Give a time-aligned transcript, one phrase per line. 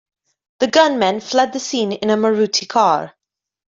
[0.61, 3.15] The gunmen fled the scene in a Maruti car.